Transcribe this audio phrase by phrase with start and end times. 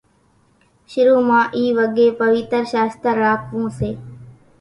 [0.91, 3.91] شرُو مان اِي وڳين پويتر شاستر راکوون سي